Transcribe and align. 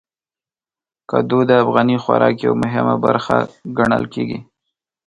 کدو 1.09 1.39
د 1.49 1.51
افغاني 1.63 1.97
خوراک 2.03 2.35
یو 2.47 2.53
مهم 2.63 2.87
برخه 3.05 3.37
ګڼل 3.77 4.03
کېږي. 4.13 4.39